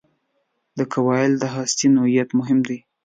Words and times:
د 0.77 0.79
کوایل 0.93 1.31
د 1.39 1.43
هستې 1.55 1.85
نوعیت 1.95 2.29
مهم 2.39 2.59
دی. 2.69 2.79